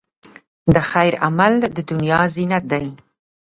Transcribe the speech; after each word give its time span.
د 0.73 0.75
خیر 0.91 1.13
عمل، 1.25 1.53
د 1.75 1.77
دنیا 1.89 2.21
زینت 2.35 2.63
دی. 2.71 2.87